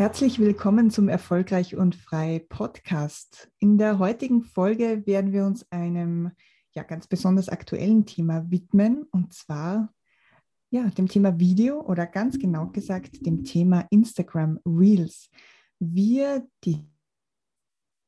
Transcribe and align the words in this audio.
Herzlich 0.00 0.38
willkommen 0.38 0.90
zum 0.90 1.10
Erfolgreich 1.10 1.76
und 1.76 1.94
Frei 1.94 2.42
Podcast. 2.48 3.50
In 3.58 3.76
der 3.76 3.98
heutigen 3.98 4.42
Folge 4.42 5.02
werden 5.04 5.34
wir 5.34 5.44
uns 5.44 5.70
einem 5.70 6.30
ja 6.72 6.84
ganz 6.84 7.06
besonders 7.06 7.50
aktuellen 7.50 8.06
Thema 8.06 8.50
widmen 8.50 9.02
und 9.10 9.34
zwar 9.34 9.92
ja 10.70 10.88
dem 10.88 11.06
Thema 11.06 11.38
Video 11.38 11.82
oder 11.82 12.06
ganz 12.06 12.38
genau 12.38 12.68
gesagt 12.68 13.26
dem 13.26 13.44
Thema 13.44 13.86
Instagram 13.90 14.58
Reels. 14.64 15.28
Wir 15.80 16.48
die 16.64 16.82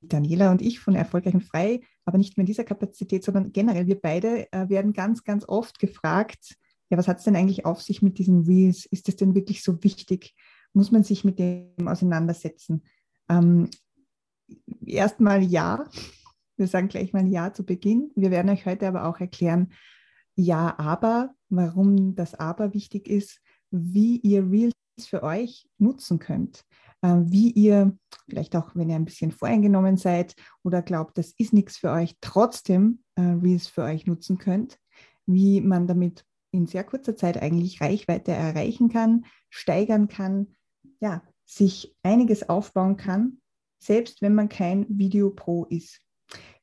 Daniela 0.00 0.50
und 0.50 0.62
ich 0.62 0.80
von 0.80 0.94
Erfolgreich 0.94 1.34
und 1.34 1.44
Frei, 1.44 1.82
aber 2.06 2.16
nicht 2.16 2.38
mehr 2.38 2.44
in 2.44 2.46
dieser 2.46 2.64
Kapazität, 2.64 3.22
sondern 3.22 3.52
generell 3.52 3.86
wir 3.86 4.00
beide 4.00 4.50
äh, 4.50 4.70
werden 4.70 4.94
ganz 4.94 5.24
ganz 5.24 5.44
oft 5.46 5.78
gefragt, 5.78 6.56
ja, 6.88 6.96
was 6.96 7.06
hat 7.06 7.18
es 7.18 7.24
denn 7.24 7.36
eigentlich 7.36 7.66
auf 7.66 7.82
sich 7.82 8.00
mit 8.00 8.18
diesen 8.18 8.44
Reels? 8.44 8.86
Ist 8.86 9.10
es 9.10 9.16
denn 9.16 9.34
wirklich 9.34 9.62
so 9.62 9.82
wichtig? 9.84 10.34
Muss 10.72 10.90
man 10.90 11.04
sich 11.04 11.24
mit 11.24 11.38
dem 11.38 11.86
auseinandersetzen. 11.86 12.82
Ähm, 13.28 13.68
Erstmal 14.84 15.42
ja. 15.42 15.86
Wir 16.56 16.66
sagen 16.66 16.88
gleich 16.88 17.12
mal 17.12 17.26
ja 17.26 17.52
zu 17.52 17.64
Beginn. 17.64 18.10
Wir 18.14 18.30
werden 18.30 18.50
euch 18.50 18.66
heute 18.66 18.86
aber 18.86 19.06
auch 19.06 19.20
erklären, 19.20 19.72
ja, 20.34 20.78
aber, 20.78 21.34
warum 21.50 22.14
das 22.14 22.34
aber 22.34 22.72
wichtig 22.72 23.08
ist, 23.08 23.40
wie 23.70 24.18
ihr 24.18 24.50
Reels 24.50 24.74
für 25.00 25.22
euch 25.22 25.68
nutzen 25.78 26.18
könnt, 26.18 26.64
äh, 27.02 27.16
wie 27.24 27.50
ihr, 27.50 27.96
vielleicht 28.28 28.56
auch 28.56 28.74
wenn 28.74 28.88
ihr 28.88 28.96
ein 28.96 29.04
bisschen 29.04 29.32
voreingenommen 29.32 29.96
seid 29.96 30.34
oder 30.62 30.82
glaubt, 30.82 31.18
das 31.18 31.32
ist 31.36 31.52
nichts 31.52 31.76
für 31.76 31.90
euch, 31.90 32.16
trotzdem 32.20 33.02
äh, 33.16 33.22
Reels 33.22 33.66
für 33.66 33.82
euch 33.82 34.06
nutzen 34.06 34.38
könnt, 34.38 34.78
wie 35.26 35.60
man 35.60 35.86
damit 35.86 36.24
in 36.50 36.66
sehr 36.66 36.84
kurzer 36.84 37.16
Zeit 37.16 37.40
eigentlich 37.40 37.80
Reichweite 37.80 38.32
erreichen 38.32 38.88
kann, 38.88 39.24
steigern 39.50 40.08
kann, 40.08 40.54
ja, 41.02 41.20
sich 41.44 41.94
einiges 42.02 42.48
aufbauen 42.48 42.96
kann, 42.96 43.38
selbst 43.78 44.22
wenn 44.22 44.34
man 44.34 44.48
kein 44.48 44.86
Video-Pro 44.88 45.64
ist. 45.64 46.00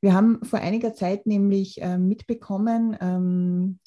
Wir 0.02 0.14
haben 0.14 0.44
vor 0.44 0.59
einiger 0.59 0.94
Zeit 0.94 1.28
nämlich 1.28 1.82
äh, 1.82 1.98
mitbekommen, 1.98 2.98
ähm, 3.02 3.80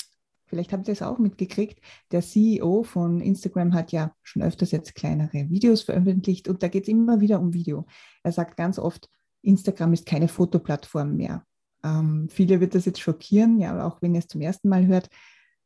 vielleicht 0.45 0.75
habt 0.75 0.87
ihr 0.87 0.93
es 0.93 1.01
auch 1.01 1.19
mitgekriegt, 1.19 1.81
der 2.13 2.21
CEO 2.21 2.83
von 2.83 3.21
Instagram 3.23 3.73
hat 3.73 3.91
ja 3.93 4.15
schon 4.23 4.43
öfters 4.43 4.71
jetzt 4.71 4.95
kleinere 4.95 5.49
Videos 5.49 5.81
veröffentlicht 5.81 6.47
und 6.49 6.63
da 6.63 6.69
geht 6.69 6.83
es 6.83 6.89
immer 6.89 7.21
wieder 7.21 7.41
um 7.41 7.55
Video. 7.55 7.87
Er 8.23 8.33
sagt 8.33 8.59
ganz 8.59 8.79
oft, 8.79 9.09
Instagram 9.41 9.95
ist 9.95 10.05
keine 10.05 10.29
Fotoplattform 10.29 11.17
mehr. 11.17 11.47
Ähm, 11.83 12.29
viele 12.31 12.61
wird 12.61 12.75
das 12.75 12.85
jetzt 12.85 13.01
schockieren, 13.01 13.59
ja, 13.59 13.87
auch 13.87 14.03
wenn 14.03 14.15
ihr 14.15 14.19
es 14.19 14.29
zum 14.29 14.43
ersten 14.43 14.69
Mal 14.69 14.87
hört. 14.87 15.09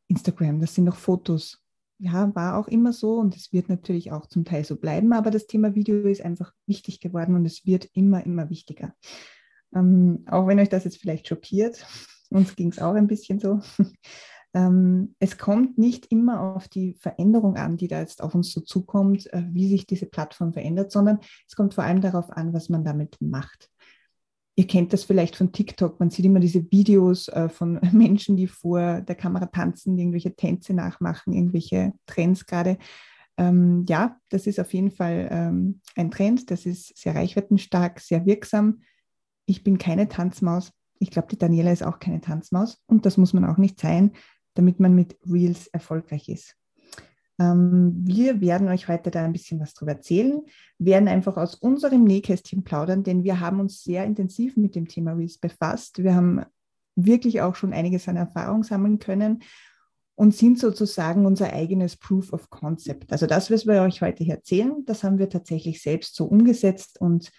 Instagram, 0.06 0.60
das 0.60 0.76
sind 0.76 0.84
noch 0.84 0.96
Fotos 0.96 1.65
ja, 1.98 2.34
war 2.34 2.58
auch 2.58 2.68
immer 2.68 2.92
so 2.92 3.14
und 3.14 3.36
es 3.36 3.52
wird 3.52 3.68
natürlich 3.68 4.12
auch 4.12 4.26
zum 4.26 4.44
Teil 4.44 4.64
so 4.64 4.76
bleiben, 4.76 5.12
aber 5.12 5.30
das 5.30 5.46
Thema 5.46 5.74
Video 5.74 5.96
ist 6.00 6.22
einfach 6.22 6.52
wichtig 6.66 7.00
geworden 7.00 7.34
und 7.34 7.46
es 7.46 7.64
wird 7.64 7.88
immer, 7.94 8.24
immer 8.24 8.50
wichtiger. 8.50 8.94
Ähm, 9.74 10.24
auch 10.26 10.46
wenn 10.46 10.60
euch 10.60 10.68
das 10.68 10.84
jetzt 10.84 10.98
vielleicht 10.98 11.28
schockiert, 11.28 11.86
uns 12.30 12.56
ging 12.56 12.70
es 12.70 12.78
auch 12.78 12.94
ein 12.94 13.06
bisschen 13.06 13.40
so. 13.40 13.60
ähm, 14.54 15.14
es 15.18 15.38
kommt 15.38 15.78
nicht 15.78 16.06
immer 16.12 16.54
auf 16.54 16.68
die 16.68 16.94
Veränderung 16.94 17.56
an, 17.56 17.76
die 17.76 17.88
da 17.88 18.00
jetzt 18.00 18.22
auf 18.22 18.34
uns 18.34 18.52
so 18.52 18.60
zukommt, 18.60 19.32
äh, 19.32 19.44
wie 19.50 19.68
sich 19.68 19.86
diese 19.86 20.06
Plattform 20.06 20.52
verändert, 20.52 20.92
sondern 20.92 21.18
es 21.48 21.56
kommt 21.56 21.74
vor 21.74 21.84
allem 21.84 22.00
darauf 22.02 22.30
an, 22.30 22.52
was 22.52 22.68
man 22.68 22.84
damit 22.84 23.16
macht. 23.20 23.70
Ihr 24.58 24.66
kennt 24.66 24.94
das 24.94 25.04
vielleicht 25.04 25.36
von 25.36 25.52
TikTok. 25.52 26.00
Man 26.00 26.08
sieht 26.08 26.24
immer 26.24 26.40
diese 26.40 26.70
Videos 26.72 27.28
äh, 27.28 27.50
von 27.50 27.78
Menschen, 27.92 28.36
die 28.36 28.46
vor 28.46 29.02
der 29.02 29.14
Kamera 29.14 29.46
tanzen, 29.46 29.98
irgendwelche 29.98 30.34
Tänze 30.34 30.72
nachmachen, 30.72 31.34
irgendwelche 31.34 31.92
Trends 32.06 32.46
gerade. 32.46 32.78
Ähm, 33.36 33.84
ja, 33.86 34.18
das 34.30 34.46
ist 34.46 34.58
auf 34.58 34.72
jeden 34.72 34.90
Fall 34.90 35.28
ähm, 35.30 35.80
ein 35.94 36.10
Trend. 36.10 36.50
Das 36.50 36.64
ist 36.64 36.96
sehr 36.96 37.14
reichweitenstark, 37.14 38.00
sehr 38.00 38.24
wirksam. 38.24 38.80
Ich 39.44 39.62
bin 39.62 39.76
keine 39.76 40.08
Tanzmaus. 40.08 40.72
Ich 40.98 41.10
glaube, 41.10 41.28
die 41.30 41.38
Daniela 41.38 41.70
ist 41.70 41.84
auch 41.84 41.98
keine 41.98 42.22
Tanzmaus. 42.22 42.82
Und 42.86 43.04
das 43.04 43.18
muss 43.18 43.34
man 43.34 43.44
auch 43.44 43.58
nicht 43.58 43.78
sein, 43.78 44.12
damit 44.54 44.80
man 44.80 44.94
mit 44.94 45.18
Reels 45.30 45.66
erfolgreich 45.66 46.30
ist. 46.30 46.56
Ähm, 47.38 47.92
wir 48.04 48.40
werden 48.40 48.68
euch 48.68 48.88
heute 48.88 49.10
da 49.10 49.24
ein 49.24 49.32
bisschen 49.32 49.60
was 49.60 49.74
drüber 49.74 49.92
erzählen, 49.92 50.42
werden 50.78 51.08
einfach 51.08 51.36
aus 51.36 51.54
unserem 51.54 52.04
Nähkästchen 52.04 52.64
plaudern, 52.64 53.02
denn 53.02 53.24
wir 53.24 53.40
haben 53.40 53.60
uns 53.60 53.82
sehr 53.82 54.04
intensiv 54.04 54.56
mit 54.56 54.74
dem 54.74 54.88
Thema 54.88 55.12
Reels 55.12 55.38
befasst. 55.38 56.02
Wir 56.02 56.14
haben 56.14 56.44
wirklich 56.94 57.42
auch 57.42 57.54
schon 57.54 57.72
einiges 57.72 58.08
an 58.08 58.16
Erfahrung 58.16 58.62
sammeln 58.62 58.98
können 58.98 59.42
und 60.14 60.34
sind 60.34 60.58
sozusagen 60.58 61.26
unser 61.26 61.52
eigenes 61.52 61.96
Proof 61.96 62.32
of 62.32 62.48
Concept. 62.48 63.12
Also 63.12 63.26
das, 63.26 63.50
was 63.50 63.66
wir 63.66 63.82
euch 63.82 64.00
heute 64.00 64.26
erzählen, 64.26 64.84
das 64.86 65.04
haben 65.04 65.18
wir 65.18 65.28
tatsächlich 65.28 65.82
selbst 65.82 66.16
so 66.16 66.24
umgesetzt 66.24 67.00
und 67.00 67.30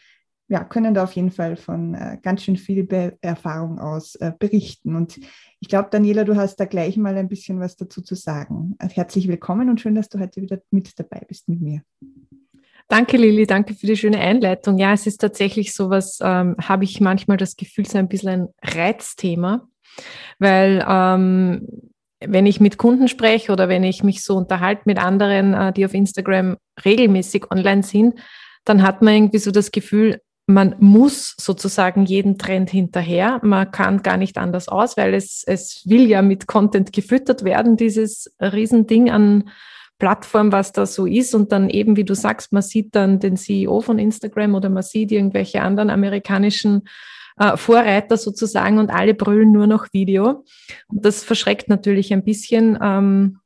ja, 0.49 0.63
können 0.63 0.93
da 0.93 1.03
auf 1.03 1.13
jeden 1.13 1.31
Fall 1.31 1.57
von 1.57 1.93
äh, 1.93 2.17
ganz 2.21 2.43
schön 2.43 2.55
viel 2.55 2.83
Be 2.83 3.17
Erfahrung 3.21 3.79
aus 3.79 4.15
äh, 4.15 4.31
berichten. 4.37 4.95
Und 4.95 5.19
ich 5.59 5.67
glaube, 5.67 5.89
Daniela, 5.91 6.23
du 6.23 6.35
hast 6.35 6.55
da 6.57 6.65
gleich 6.65 6.95
mal 6.95 7.17
ein 7.17 7.27
bisschen 7.27 7.59
was 7.59 7.75
dazu 7.75 8.01
zu 8.01 8.15
sagen. 8.15 8.75
Also 8.79 8.95
herzlich 8.95 9.27
willkommen 9.27 9.69
und 9.69 9.81
schön, 9.81 9.95
dass 9.95 10.09
du 10.09 10.19
heute 10.19 10.41
wieder 10.41 10.59
mit 10.71 10.97
dabei 10.97 11.21
bist 11.27 11.49
mit 11.49 11.61
mir. 11.61 11.81
Danke, 12.87 13.17
Lili, 13.17 13.45
danke 13.45 13.73
für 13.73 13.85
die 13.85 13.97
schöne 13.97 14.19
Einleitung. 14.19 14.77
Ja, 14.77 14.93
es 14.93 15.05
ist 15.05 15.19
tatsächlich 15.19 15.73
so 15.73 15.89
was, 15.89 16.19
ähm, 16.21 16.55
habe 16.61 16.85
ich 16.85 17.01
manchmal 17.01 17.35
das 17.35 17.57
Gefühl, 17.57 17.85
so 17.85 17.97
ein 17.97 18.07
bisschen 18.07 18.29
ein 18.29 18.47
Reizthema, 18.63 19.67
weil 20.39 20.85
ähm, 20.87 21.67
wenn 22.21 22.45
ich 22.45 22.61
mit 22.61 22.77
Kunden 22.77 23.09
spreche 23.09 23.51
oder 23.51 23.67
wenn 23.67 23.83
ich 23.83 24.03
mich 24.03 24.23
so 24.23 24.37
unterhalte 24.37 24.83
mit 24.85 24.99
anderen, 24.99 25.53
äh, 25.53 25.73
die 25.73 25.85
auf 25.85 25.93
Instagram 25.93 26.55
regelmäßig 26.85 27.51
online 27.51 27.83
sind, 27.83 28.17
dann 28.63 28.83
hat 28.83 29.01
man 29.01 29.13
irgendwie 29.13 29.39
so 29.39 29.51
das 29.51 29.71
Gefühl, 29.71 30.21
man 30.47 30.75
muss 30.79 31.35
sozusagen 31.37 32.05
jeden 32.05 32.37
Trend 32.37 32.69
hinterher. 32.69 33.39
Man 33.43 33.69
kann 33.69 34.01
gar 34.01 34.15
nicht 34.15 34.37
anders 34.37 34.69
aus, 34.69 34.95
weil 34.95 35.13
es, 35.13 35.43
es 35.45 35.83
will 35.85 36.07
ja 36.07 36.21
mit 36.21 36.47
Content 36.47 36.93
gefüttert 36.93 37.43
werden, 37.43 37.75
dieses 37.75 38.33
Riesending 38.39 39.09
an 39.09 39.49
Plattform, 39.99 40.53
was 40.53 40.71
da 40.71 40.85
so 40.85 41.05
ist. 41.05 41.35
Und 41.35 41.51
dann 41.51 41.69
eben, 41.69 41.97
wie 41.97 42.05
du 42.05 42.15
sagst, 42.15 42.53
man 42.53 42.61
sieht 42.61 42.95
dann 42.95 43.19
den 43.19 43.35
CEO 43.35 43.81
von 43.81 43.99
Instagram 43.99 44.55
oder 44.55 44.69
man 44.69 44.83
sieht 44.83 45.11
irgendwelche 45.11 45.61
anderen 45.61 45.89
amerikanischen 45.89 46.87
äh, 47.37 47.57
Vorreiter 47.57 48.15
sozusagen 48.15 48.79
und 48.79 48.89
alle 48.89 49.15
brüllen 49.15 49.51
nur 49.51 49.67
noch 49.67 49.87
Video. 49.91 50.45
Und 50.87 51.03
das 51.03 51.25
verschreckt 51.25 51.67
natürlich 51.67 52.13
ein 52.13 52.23
bisschen. 52.23 52.77
Ähm, 52.81 53.39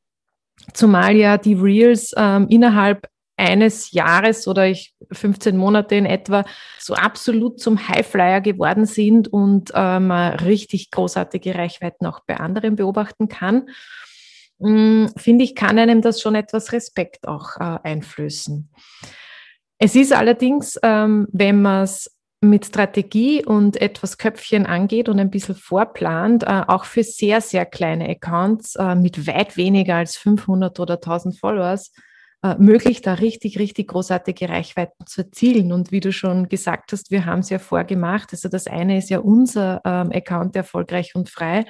Zumal 0.73 1.16
ja 1.16 1.38
die 1.38 1.56
Reels 1.56 2.13
ähm, 2.16 2.47
innerhalb 2.50 3.07
eines 3.41 3.91
Jahres 3.91 4.47
oder 4.47 4.68
ich 4.68 4.94
15 5.12 5.57
Monate 5.57 5.96
in 5.96 6.06
etwa 6.06 6.46
so 6.78 6.94
absolut 6.94 7.59
zum 7.59 7.88
Highflyer 7.88 8.40
geworden 8.40 8.85
sind 8.85 9.28
und 9.28 9.72
äh, 9.74 10.00
man 10.00 10.35
richtig 10.35 10.91
großartige 10.91 11.56
Reichweiten 11.56 12.06
auch 12.06 12.19
bei 12.28 12.38
anderen 12.38 12.75
beobachten 12.75 13.30
kann, 13.30 13.68
hm, 14.59 15.12
finde 15.18 15.44
ich, 15.44 15.56
kann 15.56 15.80
einem 15.80 16.01
das 16.01 16.21
schon 16.21 16.36
etwas 16.36 16.71
Respekt 16.71 17.27
auch 17.27 17.57
äh, 17.57 17.80
einflößen. 17.83 18.69
Es 19.80 19.95
ist 19.95 20.13
allerdings, 20.13 20.80
ähm, 20.83 21.27
wenn 21.31 21.63
man 21.63 21.83
es 21.83 22.15
mit 22.42 22.68
Strategie 22.68 23.44
und 23.44 23.81
etwas 23.81 24.19
Köpfchen 24.19 24.68
angeht 24.68 25.10
und 25.10 25.19
ein 25.19 25.31
bisschen 25.31 25.56
vorplant, 25.56 26.44
äh, 26.44 26.62
auch 26.68 26.86
für 26.86 27.04
sehr, 27.04 27.42
sehr 27.42 27.65
kleine 27.65 28.07
Accounts 28.07 28.75
äh, 28.75 28.94
mit 28.94 29.25
weit 29.25 29.57
weniger 29.57 29.95
als 29.95 30.15
500 30.18 30.80
oder 30.80 30.95
1000 30.95 31.39
Followers, 31.39 31.92
äh, 32.43 32.55
möglich, 32.57 33.01
da 33.01 33.13
richtig, 33.13 33.59
richtig 33.59 33.89
großartige 33.89 34.49
Reichweiten 34.49 35.05
zu 35.05 35.21
erzielen. 35.21 35.71
Und 35.71 35.91
wie 35.91 35.99
du 35.99 36.11
schon 36.11 36.49
gesagt 36.49 36.91
hast, 36.91 37.11
wir 37.11 37.25
haben 37.25 37.39
es 37.39 37.49
ja 37.49 37.59
vorgemacht. 37.59 38.29
Also 38.31 38.49
das 38.49 38.67
eine 38.67 38.97
ist 38.97 39.09
ja 39.09 39.19
unser 39.19 39.81
ähm, 39.85 40.11
Account 40.11 40.55
erfolgreich 40.55 41.13
und 41.15 41.29
frei, 41.29 41.65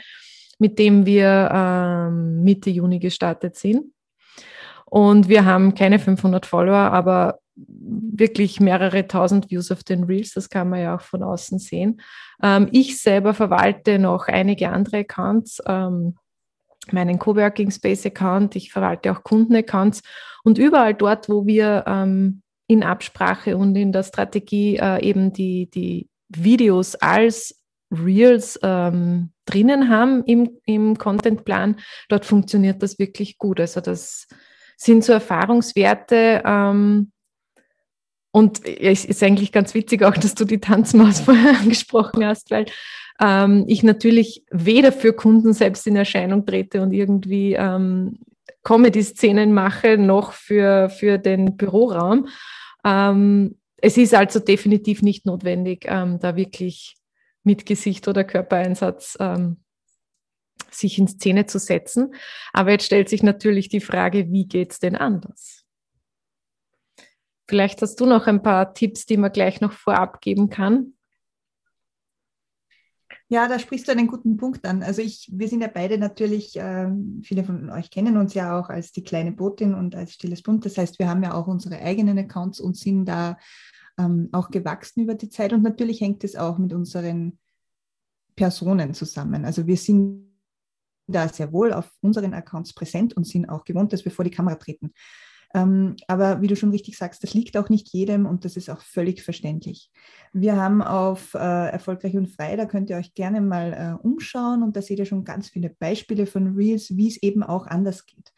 mit 0.59 0.79
dem 0.79 1.05
wir 1.05 1.49
ähm, 1.53 2.43
Mitte 2.43 2.69
Juni 2.69 2.99
gestartet 2.99 3.57
sind. 3.57 3.93
Und 4.85 5.29
wir 5.29 5.45
haben 5.45 5.75
keine 5.75 5.99
500 5.99 6.45
Follower, 6.45 6.91
aber 6.91 7.39
wirklich 7.55 8.59
mehrere 8.59 9.07
tausend 9.07 9.49
Views 9.51 9.71
auf 9.71 9.83
den 9.83 10.03
Reels, 10.03 10.33
das 10.33 10.49
kann 10.49 10.69
man 10.69 10.81
ja 10.81 10.95
auch 10.95 11.01
von 11.01 11.23
außen 11.23 11.59
sehen. 11.59 12.01
Ähm, 12.41 12.69
ich 12.71 13.01
selber 13.01 13.33
verwalte 13.33 13.99
noch 13.99 14.27
einige 14.27 14.69
andere 14.69 14.99
Accounts, 14.99 15.61
ähm, 15.65 16.15
meinen 16.91 17.19
Coworking 17.19 17.71
Space 17.71 18.05
Account, 18.05 18.55
ich 18.55 18.71
verwalte 18.71 19.11
auch 19.11 19.23
Kundenaccounts 19.23 20.01
und 20.43 20.57
überall 20.57 20.93
dort, 20.93 21.29
wo 21.29 21.45
wir 21.45 21.83
ähm, 21.87 22.41
in 22.67 22.83
Absprache 22.83 23.57
und 23.57 23.75
in 23.75 23.91
der 23.91 24.03
Strategie 24.03 24.77
äh, 24.77 25.03
eben 25.03 25.33
die, 25.33 25.69
die 25.69 26.09
Videos 26.29 26.95
als 26.95 27.61
Reels 27.91 28.59
ähm, 28.63 29.31
drinnen 29.45 29.89
haben 29.89 30.23
im, 30.23 30.57
im 30.65 30.97
Contentplan, 30.97 31.77
dort 32.07 32.25
funktioniert 32.25 32.81
das 32.81 32.97
wirklich 32.99 33.37
gut. 33.37 33.59
Also 33.59 33.81
das 33.81 34.27
sind 34.77 35.03
so 35.03 35.13
Erfahrungswerte. 35.13 36.41
Ähm, 36.45 37.11
und 38.31 38.65
es 38.65 39.03
ist 39.03 39.21
eigentlich 39.21 39.51
ganz 39.51 39.73
witzig 39.73 40.03
auch, 40.03 40.15
dass 40.15 40.35
du 40.35 40.45
die 40.45 40.61
Tanzmaus 40.61 41.19
vorher 41.21 41.59
angesprochen 41.59 42.25
hast, 42.25 42.49
weil 42.49 42.65
ähm, 43.19 43.65
ich 43.67 43.83
natürlich 43.83 44.45
weder 44.49 44.91
für 44.91 45.13
Kunden 45.13 45.53
selbst 45.53 45.85
in 45.85 45.97
Erscheinung 45.97 46.45
trete 46.45 46.81
und 46.81 46.93
irgendwie 46.93 47.53
ähm, 47.53 48.19
Comedy-Szenen 48.63 49.53
mache, 49.53 49.97
noch 49.97 50.33
für, 50.33 50.89
für 50.89 51.17
den 51.17 51.57
Büroraum. 51.57 52.27
Ähm, 52.85 53.57
es 53.77 53.97
ist 53.97 54.13
also 54.13 54.39
definitiv 54.39 55.01
nicht 55.01 55.25
notwendig, 55.25 55.85
ähm, 55.87 56.19
da 56.19 56.35
wirklich 56.35 56.95
mit 57.43 57.65
Gesicht 57.65 58.07
oder 58.07 58.23
Körpereinsatz 58.23 59.17
ähm, 59.19 59.63
sich 60.69 60.97
in 60.99 61.07
Szene 61.07 61.47
zu 61.47 61.59
setzen. 61.59 62.13
Aber 62.53 62.71
jetzt 62.71 62.85
stellt 62.85 63.09
sich 63.09 63.23
natürlich 63.23 63.69
die 63.69 63.81
Frage, 63.81 64.31
wie 64.31 64.45
geht 64.45 64.71
es 64.73 64.79
denn 64.79 64.95
anders? 64.95 65.65
Vielleicht 67.47 67.81
hast 67.81 67.99
du 67.99 68.05
noch 68.05 68.27
ein 68.27 68.43
paar 68.43 68.73
Tipps, 68.73 69.05
die 69.05 69.17
man 69.17 69.31
gleich 69.31 69.59
noch 69.59 69.73
vorab 69.73 70.21
geben 70.21 70.49
kann. 70.49 70.93
Ja, 73.31 73.47
da 73.47 73.59
sprichst 73.59 73.87
du 73.87 73.93
einen 73.93 74.07
guten 74.07 74.35
Punkt 74.35 74.65
an. 74.65 74.83
Also 74.83 75.01
ich, 75.01 75.29
wir 75.31 75.47
sind 75.47 75.61
ja 75.61 75.69
beide 75.73 75.97
natürlich, 75.97 76.57
äh, 76.57 76.91
viele 77.23 77.45
von 77.45 77.69
euch 77.69 77.89
kennen 77.89 78.17
uns 78.17 78.33
ja 78.33 78.59
auch 78.59 78.67
als 78.67 78.91
die 78.91 79.05
kleine 79.05 79.31
Botin 79.31 79.73
und 79.73 79.95
als 79.95 80.15
Stilles 80.15 80.43
Bund. 80.43 80.65
Das 80.65 80.77
heißt, 80.77 80.99
wir 80.99 81.07
haben 81.07 81.23
ja 81.23 81.33
auch 81.33 81.47
unsere 81.47 81.79
eigenen 81.79 82.17
Accounts 82.17 82.59
und 82.59 82.75
sind 82.75 83.05
da 83.05 83.37
ähm, 83.97 84.27
auch 84.33 84.51
gewachsen 84.51 85.03
über 85.03 85.15
die 85.15 85.29
Zeit. 85.29 85.53
Und 85.53 85.63
natürlich 85.63 86.01
hängt 86.01 86.25
es 86.25 86.35
auch 86.35 86.57
mit 86.57 86.73
unseren 86.73 87.39
Personen 88.35 88.93
zusammen. 88.93 89.45
Also 89.45 89.65
wir 89.65 89.77
sind 89.77 90.27
da 91.07 91.29
sehr 91.29 91.53
wohl 91.53 91.71
auf 91.71 91.89
unseren 92.01 92.33
Accounts 92.33 92.73
präsent 92.73 93.15
und 93.15 93.25
sind 93.25 93.47
auch 93.47 93.63
gewohnt, 93.63 93.93
dass 93.93 94.03
wir 94.03 94.11
vor 94.11 94.25
die 94.25 94.31
Kamera 94.31 94.55
treten. 94.55 94.91
Ähm, 95.53 95.95
aber 96.07 96.41
wie 96.41 96.47
du 96.47 96.55
schon 96.55 96.71
richtig 96.71 96.97
sagst, 96.97 97.23
das 97.23 97.33
liegt 97.33 97.57
auch 97.57 97.69
nicht 97.69 97.89
jedem 97.89 98.25
und 98.25 98.45
das 98.45 98.57
ist 98.57 98.69
auch 98.69 98.81
völlig 98.81 99.23
verständlich. 99.23 99.91
Wir 100.33 100.55
haben 100.55 100.81
auf 100.81 101.33
äh, 101.33 101.37
Erfolgreich 101.37 102.15
und 102.15 102.29
Frei, 102.29 102.55
da 102.55 102.65
könnt 102.65 102.89
ihr 102.89 102.97
euch 102.97 103.13
gerne 103.13 103.41
mal 103.41 103.73
äh, 103.73 104.07
umschauen 104.07 104.63
und 104.63 104.75
da 104.75 104.81
seht 104.81 104.99
ihr 104.99 105.05
schon 105.05 105.25
ganz 105.25 105.49
viele 105.49 105.69
Beispiele 105.69 106.25
von 106.25 106.55
Reels, 106.55 106.95
wie 106.95 107.07
es 107.07 107.21
eben 107.21 107.43
auch 107.43 107.67
anders 107.67 108.05
geht. 108.05 108.31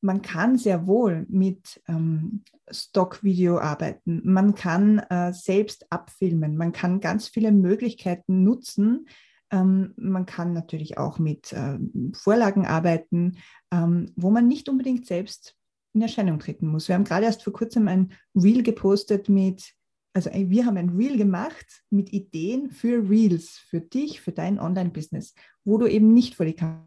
Man 0.00 0.22
kann 0.22 0.56
sehr 0.56 0.86
wohl 0.86 1.26
mit 1.28 1.82
ähm, 1.88 2.44
Stockvideo 2.70 3.58
arbeiten. 3.58 4.20
Man 4.24 4.54
kann 4.54 4.98
äh, 4.98 5.32
selbst 5.32 5.90
abfilmen. 5.90 6.56
Man 6.56 6.72
kann 6.72 7.00
ganz 7.00 7.28
viele 7.28 7.50
Möglichkeiten 7.50 8.44
nutzen, 8.44 9.06
ähm, 9.50 9.94
man 9.96 10.26
kann 10.26 10.52
natürlich 10.52 10.98
auch 10.98 11.18
mit 11.18 11.52
äh, 11.52 11.78
Vorlagen 12.14 12.66
arbeiten, 12.66 13.38
ähm, 13.72 14.12
wo 14.16 14.30
man 14.30 14.48
nicht 14.48 14.68
unbedingt 14.68 15.06
selbst 15.06 15.55
in 15.96 16.02
Erscheinung 16.02 16.38
treten 16.38 16.68
muss. 16.68 16.88
Wir 16.88 16.94
haben 16.94 17.04
gerade 17.04 17.24
erst 17.24 17.42
vor 17.42 17.52
kurzem 17.52 17.88
ein 17.88 18.12
Reel 18.34 18.62
gepostet 18.62 19.28
mit, 19.28 19.72
also 20.12 20.30
wir 20.32 20.66
haben 20.66 20.76
ein 20.76 20.90
Reel 20.90 21.16
gemacht 21.16 21.82
mit 21.90 22.12
Ideen 22.12 22.70
für 22.70 23.08
Reels, 23.08 23.50
für 23.50 23.80
dich, 23.80 24.20
für 24.20 24.32
dein 24.32 24.60
Online-Business, 24.60 25.34
wo 25.64 25.78
du 25.78 25.86
eben 25.86 26.12
nicht 26.12 26.34
vor 26.34 26.46
die 26.46 26.54
Kamera 26.54 26.86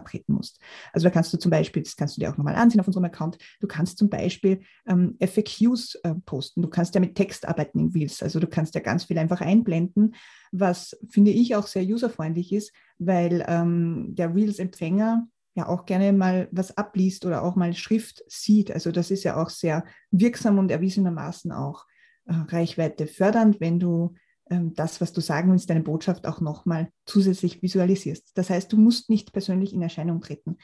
treten 0.00 0.32
musst. 0.32 0.58
Also 0.92 1.04
da 1.04 1.10
kannst 1.10 1.32
du 1.32 1.38
zum 1.38 1.52
Beispiel, 1.52 1.84
das 1.84 1.94
kannst 1.94 2.16
du 2.16 2.20
dir 2.20 2.32
auch 2.32 2.36
nochmal 2.36 2.56
ansehen 2.56 2.80
auf 2.80 2.88
unserem 2.88 3.04
Account, 3.04 3.38
du 3.60 3.68
kannst 3.68 3.98
zum 3.98 4.10
Beispiel 4.10 4.62
ähm, 4.88 5.16
FAQs 5.20 5.94
äh, 6.02 6.14
posten, 6.26 6.62
du 6.62 6.68
kannst 6.68 6.96
ja 6.96 7.00
mit 7.00 7.14
Text 7.14 7.46
arbeiten 7.46 7.78
in 7.78 7.92
Reels, 7.92 8.24
also 8.24 8.40
du 8.40 8.48
kannst 8.48 8.74
ja 8.74 8.80
ganz 8.80 9.04
viel 9.04 9.18
einfach 9.18 9.40
einblenden, 9.40 10.16
was 10.50 10.98
finde 11.08 11.30
ich 11.30 11.54
auch 11.54 11.68
sehr 11.68 11.84
userfreundlich 11.84 12.52
ist, 12.52 12.72
weil 12.98 13.44
ähm, 13.46 14.16
der 14.16 14.34
Reels-Empfänger 14.34 15.28
ja 15.60 15.68
auch 15.68 15.86
gerne 15.86 16.12
mal 16.12 16.48
was 16.50 16.76
abliest 16.76 17.24
oder 17.24 17.42
auch 17.42 17.56
mal 17.56 17.74
Schrift 17.74 18.22
sieht. 18.28 18.70
Also 18.70 18.92
das 18.92 19.10
ist 19.10 19.24
ja 19.24 19.40
auch 19.40 19.50
sehr 19.50 19.84
wirksam 20.10 20.58
und 20.58 20.70
erwiesenermaßen 20.70 21.52
auch 21.52 21.86
äh, 22.26 22.34
Reichweite 22.34 23.06
fördernd, 23.06 23.60
wenn 23.60 23.78
du 23.78 24.14
ähm, 24.50 24.74
das, 24.74 25.00
was 25.00 25.12
du 25.12 25.20
sagen 25.20 25.50
willst, 25.50 25.70
deine 25.70 25.82
Botschaft 25.82 26.26
auch 26.26 26.40
nochmal 26.40 26.90
zusätzlich 27.06 27.62
visualisierst. 27.62 28.32
Das 28.34 28.50
heißt, 28.50 28.72
du 28.72 28.76
musst 28.76 29.08
nicht 29.08 29.32
persönlich 29.32 29.72
in 29.72 29.82
Erscheinung 29.82 30.20
treten. 30.20 30.58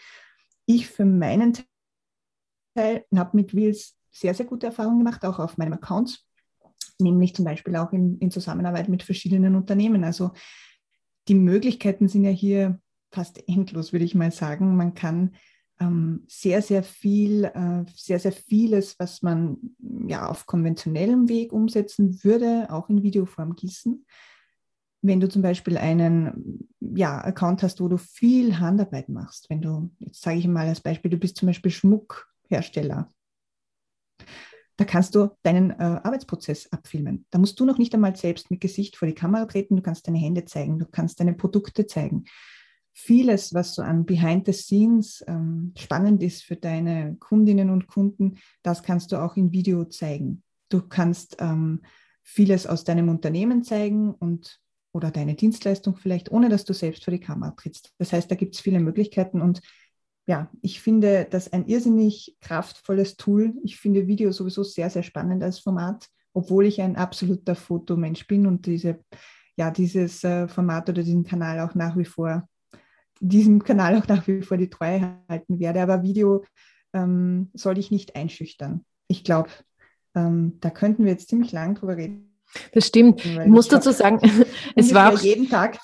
Ich 0.66 0.88
für 0.88 1.04
meinen 1.04 1.56
Teil 2.75 3.04
habe 3.14 3.37
mit 3.37 3.54
Reels 3.54 3.96
sehr, 4.10 4.34
sehr 4.34 4.46
gute 4.46 4.66
Erfahrungen 4.66 4.98
gemacht, 4.98 5.25
auch 5.25 5.38
auf 5.38 5.58
meinem 5.58 5.75
Account, 5.75 6.25
nämlich 6.98 7.34
zum 7.34 7.44
Beispiel 7.44 7.76
auch 7.76 7.93
in, 7.93 8.19
in 8.19 8.31
Zusammenarbeit 8.31 8.88
mit 8.88 9.02
verschiedenen 9.02 9.54
Unternehmen. 9.54 10.04
Also 10.04 10.32
die 11.28 11.34
Möglichkeiten 11.34 12.08
sind 12.08 12.25
ja 12.25 12.31
hier 12.31 12.81
fast 13.11 13.49
endlos, 13.49 13.93
würde 13.93 14.05
ich 14.05 14.14
mal 14.14 14.31
sagen. 14.31 14.76
Man 14.76 14.94
kann 14.94 15.32
ähm, 15.81 16.25
sehr, 16.26 16.62
sehr 16.62 16.82
viel, 16.82 17.44
äh, 17.44 17.85
sehr, 17.94 18.19
sehr 18.19 18.32
vieles, 18.32 18.99
was 18.99 19.23
man 19.23 19.58
ja 20.06 20.26
auf 20.26 20.47
konventionellem 20.47 21.29
Weg 21.29 21.53
umsetzen 21.53 22.23
würde, 22.25 22.69
auch 22.70 22.88
in 22.88 23.03
Videoform 23.03 23.55
gießen. 23.55 24.05
Wenn 25.03 25.20
du 25.20 25.29
zum 25.29 25.43
Beispiel 25.43 25.76
einen 25.76 26.69
ja, 26.81 27.19
Account 27.19 27.62
hast, 27.62 27.81
wo 27.81 27.88
du 27.88 27.99
viel 27.99 28.58
Handarbeit 28.58 29.08
machst, 29.08 29.50
wenn 29.50 29.61
du, 29.61 29.91
jetzt 29.99 30.23
sage 30.23 30.38
ich 30.38 30.49
mal 30.49 30.67
als 30.67 30.81
Beispiel, 30.81 31.11
du 31.11 31.19
bist 31.19 31.37
zum 31.37 31.47
Beispiel 31.47 31.70
Schmuckhersteller, 31.70 33.12
da 34.79 34.85
kannst 34.85 35.14
du 35.14 35.31
deinen 35.43 35.70
äh, 35.70 36.00
Arbeitsprozess 36.03 36.70
abfilmen. 36.73 37.25
Da 37.31 37.38
musst 37.38 37.58
du 37.61 37.64
noch 37.64 37.79
nicht 37.79 37.94
einmal 37.94 38.17
selbst 38.17 38.50
mit 38.50 38.61
Gesicht 38.61 38.97
vor 38.97 39.08
die 39.08 39.14
Kamera 39.14 39.47
treten, 39.47 39.76
du 39.76 39.82
kannst 39.82 40.06
deine 40.06 40.19
Hände 40.19 40.44
zeigen, 40.44 40.79
du 40.79 40.87
kannst 40.87 41.20
deine 41.20 41.35
Produkte 41.35 41.87
zeigen 41.87 42.25
vieles, 42.98 43.52
was 43.52 43.75
so 43.75 43.82
an 43.82 44.06
Behind 44.06 44.46
the 44.46 44.54
Scenes 44.54 45.22
ähm, 45.28 45.75
spannend 45.76 46.22
ist 46.22 46.43
für 46.43 46.56
deine 46.56 47.16
Kundinnen 47.20 47.69
und 47.69 47.88
Kunden, 47.88 48.38
das 48.62 48.82
kannst 48.82 49.12
du 49.12 49.22
auch 49.22 49.37
in 49.37 49.52
Video 49.52 49.84
zeigen. 49.84 50.43
Du 50.70 50.81
kannst 50.81 51.37
ähm, 51.38 51.82
vieles 52.22 52.66
aus 52.66 52.84
deinem 52.84 53.10
Unternehmen 53.10 53.62
zeigen 53.62 54.14
und 54.14 54.60
oder 54.94 55.10
deine 55.10 55.34
Dienstleistung 55.34 55.96
vielleicht, 55.96 56.32
ohne 56.32 56.48
dass 56.48 56.64
du 56.64 56.72
selbst 56.72 57.04
vor 57.04 57.12
die 57.12 57.20
Kamera 57.20 57.50
trittst. 57.50 57.93
Das 57.98 58.14
heißt, 58.14 58.31
da 58.31 58.34
gibt 58.34 58.54
es 58.54 58.62
viele 58.62 58.81
Möglichkeiten 58.81 59.43
und 59.43 59.60
ja, 60.26 60.50
ich 60.62 60.81
finde 60.81 61.26
das 61.31 61.53
ein 61.53 61.67
irrsinnig 61.67 62.34
kraftvolles 62.41 63.17
Tool. 63.19 63.53
Ich 63.62 63.76
finde 63.76 64.06
Video 64.06 64.32
sowieso 64.32 64.62
sehr, 64.62 64.88
sehr 64.88 65.03
spannend 65.03 65.43
als 65.43 65.58
Format, 65.58 66.08
obwohl 66.32 66.65
ich 66.65 66.81
ein 66.81 66.96
absoluter 66.96 67.55
Fotomensch 67.55 68.26
bin 68.26 68.46
und 68.46 68.65
diese, 68.65 69.05
ja, 69.56 69.70
dieses 69.70 70.24
äh, 70.24 70.48
Format 70.48 70.88
oder 70.88 71.03
diesen 71.03 71.24
Kanal 71.24 71.60
auch 71.60 71.74
nach 71.74 71.96
wie 71.98 72.06
vor 72.06 72.48
diesem 73.20 73.63
Kanal 73.63 73.96
auch 73.99 74.06
nach 74.08 74.27
wie 74.27 74.43
vor 74.43 74.56
die 74.56 74.70
Treue 74.70 75.17
halten 75.29 75.58
werde. 75.58 75.81
Aber 75.81 76.03
Video 76.03 76.44
ähm, 76.93 77.51
soll 77.55 77.79
ich 77.79 77.91
nicht 77.91 78.17
einschüchtern. 78.17 78.85
Ich 79.08 79.25
glaube, 79.25 79.51
ähm, 80.15 80.58
da 80.61 80.70
könnten 80.70 81.05
wir 81.05 81.13
jetzt 81.13 81.29
ziemlich 81.29 81.53
lang 81.53 81.75
drüber 81.75 81.96
reden. 81.96 82.39
Das 82.73 82.87
stimmt. 82.87 83.25
Ich 83.25 83.46
muss 83.46 83.69
dazu 83.69 83.91
sagen, 83.91 84.20
es 84.77 84.94
war 84.94 85.13
auch 85.13 85.19
jeden 85.19 85.49
Tag 85.49 85.79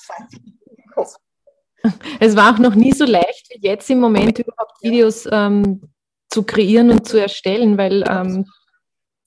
es 2.21 2.37
war 2.37 2.55
auch 2.55 2.59
noch 2.59 2.75
nie 2.75 2.93
so 2.93 3.05
leicht 3.05 3.49
wie 3.51 3.67
jetzt 3.67 3.91
im 3.91 4.01
Moment 4.01 4.39
überhaupt 4.39 4.83
Videos 4.83 5.29
ähm, 5.31 5.83
zu 6.31 6.45
kreieren 6.45 6.91
und 6.91 7.07
zu 7.07 7.21
erstellen, 7.21 7.77
weil 7.77 8.05
ähm, 8.09 8.47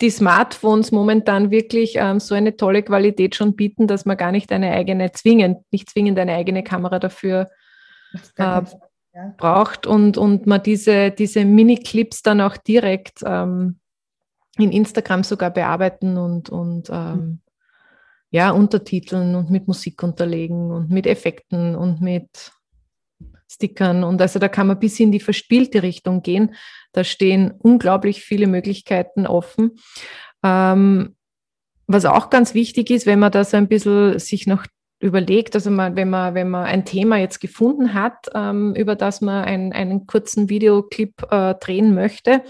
die 0.02 0.10
Smartphones 0.10 0.92
momentan 0.92 1.52
wirklich 1.52 1.96
ähm, 1.96 2.20
so 2.20 2.36
eine 2.36 2.58
tolle 2.58 2.84
Qualität 2.84 3.36
schon 3.36 3.56
bieten, 3.56 3.88
dass 3.88 4.06
man 4.06 4.18
gar 4.18 4.32
nicht 4.32 4.52
eine 4.52 4.72
eigene 4.72 5.12
zwingend, 5.12 5.60
nicht 5.72 5.90
zwingend 5.90 6.20
eine 6.20 6.34
eigene 6.34 6.64
Kamera 6.64 7.00
dafür 7.00 7.50
äh, 8.36 8.62
braucht 9.38 9.88
und, 9.88 10.17
und 10.17 10.45
man 10.45 10.62
diese, 10.62 11.12
diese 11.12 11.45
Mini-Clips 11.45 12.22
dann 12.22 12.41
auch 12.41 12.57
direkt 12.57 13.19
ähm, 13.25 13.79
in 14.57 14.72
Instagram 14.72 15.24
sogar 15.24 15.51
bearbeiten 15.51 16.17
und, 16.17 16.50
und 16.50 16.89
ähm, 16.89 17.15
mhm. 17.15 17.39
ja, 18.31 18.51
untertiteln 18.51 19.36
und 19.36 19.50
mit 19.50 19.67
Musik 19.67 20.03
unterlegen 20.03 20.72
und 20.72 20.89
mit 20.89 21.07
Effekten 21.07 21.75
und 21.75 22.01
mit 22.01 22.51
Stickern. 23.50 24.03
Und 24.03 24.22
also 24.22 24.39
da 24.39 24.50
kann 24.50 24.67
man 24.67 24.79
bis 24.79 25.00
in 25.00 25.12
die 25.12 25.19
verspielte 25.19 25.84
Richtung 25.84 26.22
gehen. 26.22 26.55
Da 26.91 27.03
stehen 27.03 27.51
unglaublich 27.51 28.22
viele 28.22 28.48
Möglichkeiten 28.48 29.27
offen. 29.27 29.72
Ähm, 30.43 31.15
was 31.88 32.05
auch 32.05 32.29
ganz 32.29 32.53
wichtig 32.53 32.89
ist, 32.89 33.05
wenn 33.05 33.19
man 33.19 33.31
da 33.31 33.43
so 33.43 33.57
ein 33.57 33.67
bisschen 33.67 34.17
sich 34.19 34.48
noch 34.48 34.65
überlegt, 35.00 35.56
also 35.56 35.70
man, 35.70 35.96
wenn, 35.96 36.10
man, 36.10 36.36
wenn 36.36 36.50
man 36.50 36.66
ein 36.66 36.86
Thema 36.86 37.18
jetzt 37.18 37.40
gefunden 37.40 37.94
hat, 37.94 38.30
ähm, 38.34 38.74
über 38.75 38.96
das 38.96 39.22
man 39.22 39.44
ein, 39.44 39.74
einen 39.74 40.08
kurzen 40.08 40.50
Videoclip 40.50 41.14
äh, 41.32 41.56
drehen 41.56 41.94
möchte, 41.94 42.44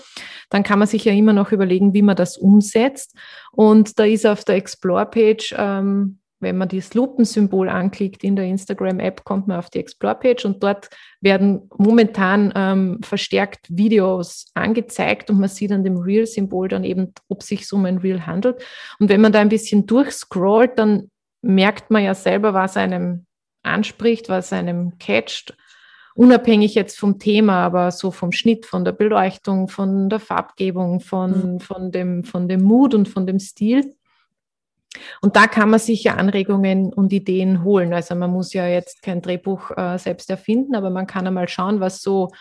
dann 0.49 0.63
kann 0.63 0.79
man 0.79 0.87
sich 0.87 1.05
ja 1.05 1.13
immer 1.13 1.33
noch 1.33 1.51
überlegen, 1.51 1.93
wie 1.93 2.03
man 2.03 2.15
das 2.15 2.37
umsetzt. 2.37 3.15
Und 3.51 3.97
da 3.99 4.05
ist 4.05 4.25
auf 4.27 4.45
der 4.45 4.55
Explore-Page, 4.55 5.55
ähm, 5.57 6.19
wenn 6.39 6.57
man 6.57 6.67
das 6.67 6.93
Lupensymbol 6.93 7.69
anklickt 7.69 8.23
in 8.23 8.35
der 8.35 8.45
Instagram-App, 8.45 9.23
kommt 9.23 9.47
man 9.47 9.57
auf 9.57 9.69
die 9.69 9.79
Explore-Page 9.79 10.45
und 10.45 10.61
dort 10.61 10.89
werden 11.21 11.69
momentan 11.77 12.53
ähm, 12.55 12.99
verstärkt 13.01 13.65
Videos 13.69 14.51
angezeigt 14.53 15.31
und 15.31 15.39
man 15.39 15.49
sieht 15.49 15.71
an 15.71 15.83
dem 15.83 15.97
Reel-Symbol 15.97 16.67
dann 16.67 16.83
eben, 16.83 17.13
ob 17.29 17.41
sich 17.41 17.71
um 17.73 17.85
ein 17.85 17.97
Reel 17.97 18.27
handelt. 18.27 18.63
Und 18.99 19.09
wenn 19.09 19.21
man 19.21 19.31
da 19.31 19.39
ein 19.39 19.49
bisschen 19.49 19.87
durchscrollt, 19.87 20.77
dann 20.77 21.09
merkt 21.45 21.91
man 21.91 22.03
ja 22.03 22.13
selber, 22.13 22.53
was 22.53 22.77
einem 22.77 23.25
anspricht, 23.63 24.29
was 24.29 24.53
einem 24.53 24.97
catcht 24.99 25.55
unabhängig 26.15 26.75
jetzt 26.75 26.97
vom 26.97 27.19
Thema, 27.19 27.65
aber 27.65 27.91
so 27.91 28.09
vom 28.09 28.31
Schnitt, 28.31 28.65
von 28.65 28.85
der 28.85 28.93
Beleuchtung, 28.93 29.67
von 29.67 30.09
der 30.09 30.21
Farbgebung, 30.21 31.01
von, 31.01 31.55
mhm. 31.55 31.59
von, 31.59 31.91
dem, 31.91 32.23
von 32.23 32.47
dem 32.47 32.63
Mut 32.63 32.93
und 32.93 33.09
von 33.09 33.27
dem 33.27 33.37
Stil. 33.37 33.93
Und 35.21 35.35
da 35.35 35.47
kann 35.47 35.69
man 35.69 35.79
sich 35.79 36.05
ja 36.05 36.15
Anregungen 36.15 36.93
und 36.93 37.11
Ideen 37.11 37.65
holen. 37.65 37.93
Also 37.93 38.15
man 38.15 38.31
muss 38.31 38.53
ja 38.53 38.65
jetzt 38.65 39.01
kein 39.01 39.21
Drehbuch 39.21 39.71
äh, 39.75 39.97
selbst 39.99 40.29
erfinden, 40.29 40.73
aber 40.73 40.89
man 40.89 41.05
kann 41.05 41.27
einmal 41.27 41.49
schauen, 41.49 41.81
was 41.81 42.01
so 42.01 42.31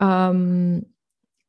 ähm, 0.00 0.94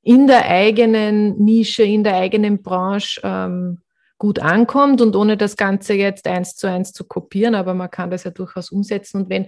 in 0.02 0.28
der 0.28 0.46
eigenen 0.50 1.38
Nische, 1.42 1.84
in 1.84 2.04
der 2.04 2.16
eigenen 2.16 2.62
Branche 2.62 3.22
ähm, 3.24 3.80
gut 4.18 4.40
ankommt 4.40 5.02
und 5.02 5.16
ohne 5.16 5.38
das 5.38 5.58
Ganze 5.58 5.94
jetzt 5.94 6.28
eins 6.28 6.56
zu 6.56 6.68
eins 6.68 6.94
zu 6.94 7.04
kopieren, 7.04 7.56
aber 7.56 7.74
man 7.74 7.92
kann 7.92 8.12
das 8.12 8.24
ja 8.24 8.32
durchaus 8.32 8.72
umsetzen. 8.72 9.24
Und 9.24 9.30
wenn 9.30 9.48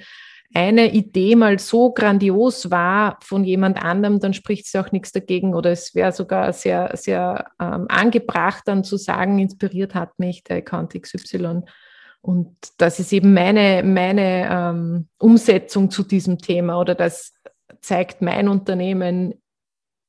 eine 0.54 0.94
Idee 0.94 1.36
mal 1.36 1.60
so 1.60 1.92
grandios 1.92 2.72
war 2.72 3.18
von 3.22 3.44
jemand 3.44 3.82
anderem, 3.84 4.20
dann 4.20 4.34
spricht 4.34 4.66
es 4.66 4.76
auch 4.76 4.92
nichts 4.92 5.12
dagegen 5.12 5.54
oder 5.54 5.72
es 5.72 5.94
wäre 5.94 6.12
sogar 6.12 6.54
sehr, 6.54 6.92
sehr 6.96 7.52
ähm, 7.60 7.86
angebracht, 7.90 8.64
dann 8.66 8.84
zu 8.84 8.98
sagen, 8.98 9.40
inspiriert 9.40 9.94
hat 9.94 10.18
mich 10.20 10.44
der 10.44 10.58
Account 10.58 11.00
XY. 11.00 11.64
Und 12.22 12.56
das 12.78 13.00
ist 13.00 13.14
eben 13.14 13.34
meine, 13.34 13.84
meine 13.84 14.50
ähm, 14.50 15.08
Umsetzung 15.20 15.92
zu 15.92 16.04
diesem 16.04 16.40
Thema 16.40 16.80
oder 16.80 16.96
das 16.96 17.34
zeigt 17.82 18.22
mein 18.22 18.48
Unternehmen 18.48 19.36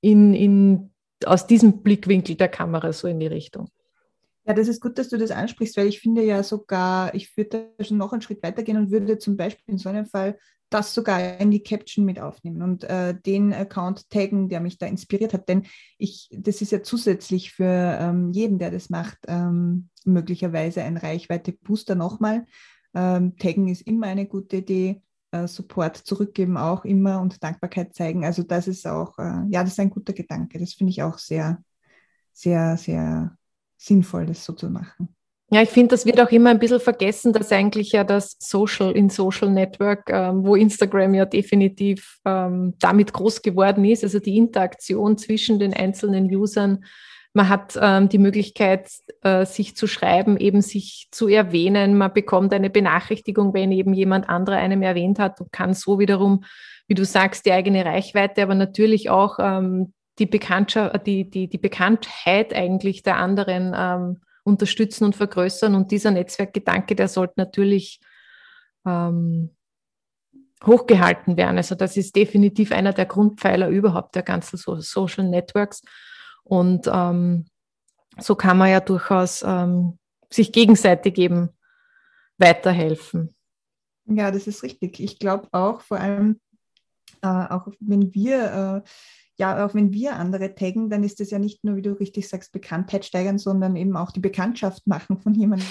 in, 0.00 0.34
in, 0.34 0.90
aus 1.24 1.46
diesem 1.46 1.82
Blickwinkel 1.82 2.36
der 2.36 2.48
Kamera 2.48 2.92
so 2.92 3.08
in 3.08 3.20
die 3.20 3.26
Richtung. 3.26 3.68
Ja, 4.48 4.54
das 4.54 4.68
ist 4.68 4.80
gut, 4.80 4.96
dass 4.98 5.10
du 5.10 5.18
das 5.18 5.30
ansprichst, 5.30 5.76
weil 5.76 5.88
ich 5.88 6.00
finde 6.00 6.24
ja 6.24 6.42
sogar, 6.42 7.14
ich 7.14 7.36
würde 7.36 7.70
da 7.78 7.84
schon 7.84 7.98
noch 7.98 8.12
einen 8.12 8.22
Schritt 8.22 8.42
weitergehen 8.42 8.78
und 8.78 8.90
würde 8.90 9.18
zum 9.18 9.36
Beispiel 9.36 9.74
in 9.74 9.78
so 9.78 9.90
einem 9.90 10.06
Fall 10.06 10.38
das 10.70 10.94
sogar 10.94 11.38
in 11.40 11.50
die 11.50 11.62
Caption 11.62 12.04
mit 12.06 12.18
aufnehmen 12.18 12.62
und 12.62 12.84
äh, 12.84 13.14
den 13.14 13.52
Account 13.52 14.08
taggen, 14.10 14.48
der 14.48 14.60
mich 14.60 14.78
da 14.78 14.86
inspiriert 14.86 15.34
hat. 15.34 15.48
Denn 15.50 15.66
ich, 15.98 16.28
das 16.32 16.62
ist 16.62 16.72
ja 16.72 16.82
zusätzlich 16.82 17.52
für 17.52 17.64
ähm, 18.00 18.32
jeden, 18.32 18.58
der 18.58 18.70
das 18.70 18.88
macht, 18.90 19.18
ähm, 19.28 19.90
möglicherweise 20.06 20.82
ein 20.82 20.96
Reichweite-Booster 20.96 21.94
nochmal. 21.94 22.46
Ähm, 22.94 23.36
taggen 23.36 23.68
ist 23.68 23.82
immer 23.82 24.06
eine 24.06 24.26
gute 24.26 24.56
Idee. 24.58 25.02
Äh, 25.30 25.46
Support 25.46 25.98
zurückgeben 25.98 26.56
auch 26.56 26.84
immer 26.86 27.20
und 27.20 27.42
Dankbarkeit 27.44 27.94
zeigen. 27.94 28.24
Also 28.24 28.42
das 28.42 28.66
ist 28.66 28.86
auch, 28.86 29.18
äh, 29.18 29.42
ja, 29.50 29.62
das 29.62 29.72
ist 29.72 29.80
ein 29.80 29.90
guter 29.90 30.14
Gedanke. 30.14 30.58
Das 30.58 30.72
finde 30.74 30.90
ich 30.90 31.02
auch 31.02 31.18
sehr, 31.18 31.62
sehr, 32.32 32.76
sehr 32.78 33.38
sinnvoll, 33.78 34.26
das 34.26 34.44
so 34.44 34.52
zu 34.52 34.68
machen. 34.68 35.08
Ja, 35.50 35.62
ich 35.62 35.70
finde, 35.70 35.88
das 35.88 36.04
wird 36.04 36.20
auch 36.20 36.30
immer 36.30 36.50
ein 36.50 36.58
bisschen 36.58 36.80
vergessen, 36.80 37.32
dass 37.32 37.52
eigentlich 37.52 37.92
ja 37.92 38.04
das 38.04 38.37
Social 38.38 38.92
in 38.92 39.08
Social 39.08 39.50
Network, 39.50 40.11
ähm, 40.11 40.44
wo 40.44 40.56
Instagram 40.56 41.14
ja 41.14 41.25
definitiv 41.25 42.18
ähm, 42.26 42.75
damit 42.80 43.14
groß 43.14 43.40
geworden 43.40 43.82
ist, 43.87 44.04
also 44.04 44.18
die 44.18 44.37
Interaktion 44.37 45.16
zwischen 45.16 45.58
den 45.58 45.73
einzelnen 45.73 46.26
Usern. 46.26 46.85
Man 47.32 47.49
hat 47.49 47.78
ähm, 47.80 48.11
die 48.11 48.18
Möglichkeit, 48.18 48.90
äh, 49.23 49.47
sich 49.47 49.75
zu 49.75 49.87
schreiben, 49.87 50.37
eben 50.37 50.61
sich 50.61 51.08
zu 51.12 51.28
erwähnen. 51.28 51.97
Man 51.97 52.12
bekommt 52.12 52.52
eine 52.52 52.68
Benachrichtigung, 52.68 53.54
wenn 53.54 53.73
eben 53.73 53.94
jemand 53.94 54.28
anderer 54.28 54.56
einem 54.56 54.82
erwähnt 54.82 55.18
hat 55.18 55.40
und 55.40 55.50
kann 55.50 55.73
so 55.73 55.99
wiederum, 55.99 56.44
wie 56.88 56.94
du 56.94 57.06
sagst, 57.06 57.47
die 57.47 57.52
eigene 57.52 57.87
Reichweite, 57.87 58.42
aber 58.42 58.54
natürlich 58.54 59.08
auch 59.08 59.38
ähm, 59.40 59.94
die, 60.18 60.26
Bekanntschaft, 60.26 61.06
die, 61.06 61.28
die, 61.28 61.48
die 61.48 61.58
Bekanntheit 61.58 62.54
eigentlich 62.54 63.02
der 63.02 63.16
anderen 63.16 63.75
ähm, 63.76 64.20
unterstützen 64.44 65.04
und 65.04 65.16
vergrößern. 65.16 65.75
Und 65.75 65.90
dieser 65.90 66.10
Netzwerkgedanke, 66.10 66.94
der 66.94 67.08
sollte 67.08 67.34
natürlich 67.37 68.00
ähm, 68.87 69.54
hochgehalten 70.64 71.37
werden. 71.37 71.56
Also 71.56 71.75
das 71.75 71.96
ist 71.96 72.16
definitiv 72.16 72.72
einer 72.72 72.92
der 72.92 73.06
Grundpfeiler 73.06 73.68
überhaupt 73.68 74.14
der 74.16 74.22
ganzen 74.22 74.56
so 74.56 74.80
Social 74.80 75.28
Networks. 75.28 75.82
Und 76.42 76.88
ähm, 76.92 77.46
so 78.18 78.34
kann 78.34 78.58
man 78.58 78.70
ja 78.70 78.80
durchaus 78.80 79.42
ähm, 79.42 79.98
sich 80.30 80.52
gegenseitig 80.52 81.18
eben 81.18 81.50
weiterhelfen. 82.38 83.34
Ja, 84.06 84.30
das 84.30 84.46
ist 84.46 84.62
richtig. 84.62 85.00
Ich 85.00 85.18
glaube 85.18 85.48
auch, 85.52 85.82
vor 85.82 85.98
allem, 85.98 86.40
äh, 87.22 87.26
auch 87.26 87.68
wenn 87.80 88.14
wir 88.14 88.82
äh, 88.84 88.88
ja, 89.38 89.64
auch 89.64 89.75
wenn 89.75 89.92
wir 89.92 90.16
andere 90.16 90.54
taggen, 90.54 90.90
dann 90.90 91.04
ist 91.04 91.21
das 91.21 91.30
ja 91.30 91.38
nicht 91.38 91.62
nur, 91.64 91.76
wie 91.76 91.83
du 91.83 91.92
richtig 91.92 92.28
sagst, 92.28 92.52
Bekanntheit 92.52 93.04
steigern, 93.04 93.38
sondern 93.38 93.76
eben 93.76 93.97
auch 93.97 94.11
die 94.11 94.21
Bekanntschaft 94.21 94.87
machen 94.87 95.18
von 95.18 95.35
jemandem 95.35 95.68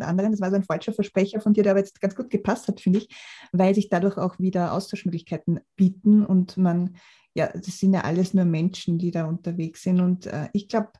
anderen. 0.00 0.32
Das 0.32 0.40
war 0.40 0.50
so 0.50 0.56
ein 0.56 0.64
falscher 0.64 0.92
Versprecher 0.92 1.40
von 1.40 1.52
dir, 1.52 1.62
der 1.62 1.72
aber 1.72 1.80
jetzt 1.80 2.00
ganz 2.00 2.16
gut 2.16 2.30
gepasst 2.30 2.68
hat, 2.68 2.80
finde 2.80 3.00
ich, 3.00 3.08
weil 3.52 3.74
sich 3.74 3.88
dadurch 3.88 4.16
auch 4.16 4.38
wieder 4.38 4.72
Austauschmöglichkeiten 4.72 5.60
bieten 5.76 6.24
und 6.24 6.56
man, 6.56 6.96
ja, 7.34 7.48
das 7.52 7.78
sind 7.78 7.94
ja 7.94 8.00
alles 8.00 8.34
nur 8.34 8.44
Menschen, 8.44 8.98
die 8.98 9.10
da 9.10 9.26
unterwegs 9.26 9.82
sind 9.82 10.00
und 10.00 10.26
äh, 10.26 10.48
ich 10.52 10.68
glaube, 10.68 10.90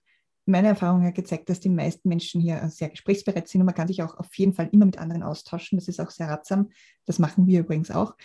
meine 0.47 0.69
Erfahrung 0.69 1.05
hat 1.05 1.15
gezeigt, 1.15 1.49
dass 1.49 1.61
die 1.61 1.69
meisten 1.69 2.09
Menschen 2.09 2.41
hier 2.41 2.69
sehr 2.71 2.89
gesprächsbereit 2.89 3.49
sind 3.49 3.61
und 3.61 3.67
man 3.67 3.75
kann 3.75 3.89
sich 3.89 4.03
auch 4.03 4.17
auf 4.17 4.35
jeden 4.37 4.53
Fall 4.53 4.69
immer 4.73 4.87
mit 4.87 4.99
anderen 4.99 5.23
austauschen. 5.23 5.79
Das 5.79 5.87
ist 5.87 6.01
auch 6.01 6.11
sehr 6.11 6.29
ratsam. 6.29 6.71
Das 7.07 7.19
machen 7.19 7.47
wir 7.47 7.61
übrigens 7.61 7.91
auch. 7.91 8.17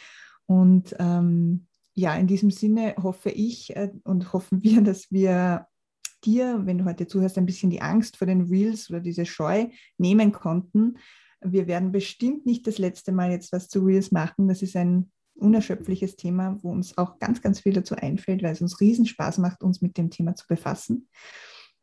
Und 0.47 0.95
ähm, 0.97 1.67
ja, 1.95 2.15
in 2.15 2.27
diesem 2.27 2.51
Sinne 2.51 2.95
hoffe 3.01 3.29
ich 3.29 3.75
äh, 3.75 3.91
und 4.03 4.33
hoffen 4.33 4.63
wir, 4.63 4.81
dass 4.81 5.11
wir 5.11 5.67
dir, 6.23 6.61
wenn 6.65 6.77
du 6.77 6.85
heute 6.85 7.07
zuhörst, 7.07 7.37
ein 7.37 7.45
bisschen 7.45 7.69
die 7.69 7.81
Angst 7.81 8.17
vor 8.17 8.27
den 8.27 8.41
Reels 8.41 8.89
oder 8.89 8.99
diese 8.99 9.25
Scheu 9.25 9.67
nehmen 9.97 10.31
konnten. 10.31 10.97
Wir 11.41 11.67
werden 11.67 11.91
bestimmt 11.91 12.45
nicht 12.45 12.67
das 12.67 12.77
letzte 12.77 13.11
Mal 13.11 13.31
jetzt 13.31 13.51
was 13.51 13.69
zu 13.69 13.79
Reels 13.79 14.11
machen. 14.11 14.47
Das 14.47 14.61
ist 14.61 14.75
ein 14.75 15.11
unerschöpfliches 15.35 16.15
Thema, 16.15 16.57
wo 16.61 16.71
uns 16.71 16.97
auch 16.97 17.19
ganz, 17.19 17.41
ganz 17.41 17.59
viel 17.59 17.73
dazu 17.73 17.95
einfällt, 17.95 18.41
weil 18.41 18.53
es 18.53 18.61
uns 18.61 18.79
riesen 18.81 19.05
Spaß 19.05 19.37
macht, 19.37 19.63
uns 19.63 19.81
mit 19.81 19.97
dem 19.97 20.09
Thema 20.09 20.35
zu 20.35 20.47
befassen. 20.47 21.07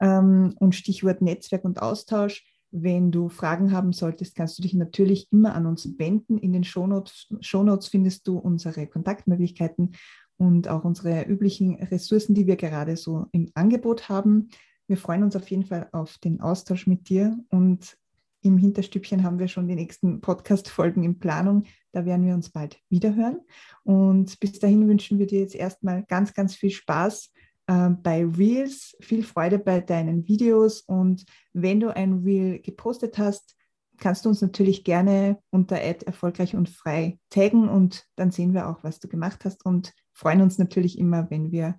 Ähm, 0.01 0.55
und 0.59 0.75
Stichwort 0.75 1.23
Netzwerk 1.23 1.65
und 1.65 1.81
Austausch. 1.81 2.45
Wenn 2.75 3.13
du 3.13 3.29
Fragen 3.29 3.71
haben 3.71 3.93
solltest, 3.93 4.35
kannst 4.35 4.59
du 4.59 4.63
dich 4.63 4.73
natürlich 4.73 5.31
immer 5.31 5.55
an 5.55 5.67
uns 5.67 5.99
wenden. 5.99 6.39
In 6.39 6.53
den 6.53 6.65
Shownotes, 6.65 7.29
Shownotes 7.41 7.89
findest 7.89 8.27
du 8.27 8.39
unsere 8.39 8.87
Kontaktmöglichkeiten 8.87 9.93
und 10.39 10.69
auch 10.69 10.85
unsere 10.85 11.25
üblichen 11.25 11.75
Ressourcen, 11.75 12.35
die 12.35 12.47
wir 12.47 12.57
gerade 12.57 12.97
so 12.97 13.27
im 13.33 13.51
Angebot 13.55 14.09
haben. 14.09 14.49
Wir 14.87 14.97
freuen 14.97 15.23
uns 15.23 15.37
auf 15.37 15.51
jeden 15.51 15.67
Fall 15.67 15.89
auf 15.93 16.17
den 16.19 16.41
Austausch 16.41 16.87
mit 16.87 17.11
dir 17.11 17.39
und 17.51 17.97
im 18.41 18.59
Hinterstübchen 18.59 19.23
haben 19.23 19.39
wir 19.39 19.49
schon 19.49 19.69
die 19.69 19.77
nächsten 19.77 20.21
Podcast-Folgen 20.21 21.05
in 21.05 21.19
Planung. 21.19 21.65
Da 21.93 22.05
werden 22.05 22.27
wir 22.27 22.35
uns 22.35 22.51
bald 22.51 22.81
wiederhören. 22.89 23.39
Und 23.85 24.41
bis 24.41 24.59
dahin 24.59 24.89
wünschen 24.89 25.19
wir 25.19 25.27
dir 25.27 25.41
jetzt 25.41 25.55
erstmal 25.55 26.03
ganz, 26.05 26.35
ganz 26.35 26.57
viel 26.57 26.71
Spaß 26.71 27.31
äh, 27.73 27.91
bei 27.91 28.25
Reels. 28.25 28.97
Viel 29.01 29.23
Freude 29.23 29.59
bei 29.59 29.81
deinen 29.81 30.27
Videos 30.27 30.83
und 30.83 31.25
wenn 31.53 31.81
du 31.81 31.95
ein 31.95 32.23
Reel 32.25 32.61
gepostet 32.61 33.19
hast, 33.19 33.55
kannst 33.99 34.25
du 34.25 34.29
uns 34.29 34.43
natürlich 34.43 34.85
gerne 34.85 35.39
unter 35.51 35.77
Ad 35.77 36.05
erfolgreich 36.05 36.57
und 36.57 36.69
frei 36.69 37.19
taggen 37.31 37.69
und 37.69 38.05
dann 38.17 38.31
sehen 38.31 38.53
wir 38.53 38.69
auch, 38.69 38.83
was 38.83 38.99
du 38.99 39.09
gemacht 39.09 39.45
hast 39.45 39.65
und 39.65 39.93
freuen 40.13 40.43
uns 40.43 40.59
natürlich 40.59 40.99
immer, 40.99 41.31
wenn 41.31 41.53
wir 41.53 41.77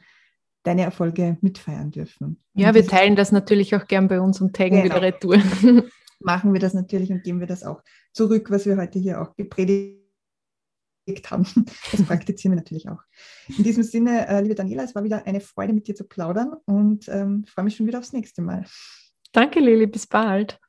deine 0.63 0.83
Erfolge 0.83 1.37
mitfeiern 1.41 1.91
dürfen. 1.91 2.41
Ja, 2.53 2.73
wir 2.73 2.87
teilen 2.87 3.17
das 3.17 3.33
natürlich 3.33 3.75
auch 3.75 3.87
gern 3.87 4.07
bei 4.07 4.21
uns 4.21 4.39
und 4.39 4.55
taggen 4.55 4.81
genau. 4.81 4.95
wieder 4.95 5.01
retour. 5.01 5.37
Machen 6.21 6.53
wir 6.53 6.61
das 6.61 6.73
natürlich 6.73 7.11
und 7.11 7.23
geben 7.23 7.41
wir 7.41 7.47
das 7.47 7.63
auch 7.63 7.81
zurück, 8.13 8.49
was 8.49 8.65
wir 8.65 8.77
heute 8.77 8.99
hier 8.99 9.21
auch 9.21 9.35
gepredigt 9.35 10.02
haben. 11.31 11.45
Das 11.91 12.03
praktizieren 12.03 12.53
wir 12.53 12.57
natürlich 12.57 12.89
auch. 12.89 13.01
In 13.57 13.63
diesem 13.63 13.83
Sinne, 13.83 14.27
äh, 14.27 14.41
liebe 14.41 14.55
Daniela, 14.55 14.83
es 14.83 14.95
war 14.95 15.03
wieder 15.03 15.25
eine 15.25 15.41
Freude, 15.41 15.73
mit 15.73 15.87
dir 15.87 15.95
zu 15.95 16.05
plaudern 16.05 16.53
und 16.65 17.07
ähm, 17.09 17.45
freue 17.45 17.65
mich 17.65 17.75
schon 17.75 17.87
wieder 17.87 17.99
aufs 17.99 18.13
nächste 18.13 18.41
Mal. 18.41 18.65
Danke, 19.31 19.59
Lili, 19.59 19.87
bis 19.87 20.07
bald. 20.07 20.59